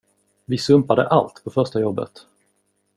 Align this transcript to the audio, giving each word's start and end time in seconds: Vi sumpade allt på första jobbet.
Vi 0.45 0.57
sumpade 0.57 1.07
allt 1.07 1.43
på 1.43 1.49
första 1.49 1.79
jobbet. 1.79 2.25